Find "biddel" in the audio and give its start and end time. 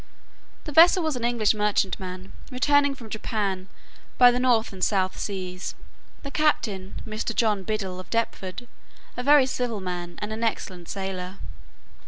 7.63-7.99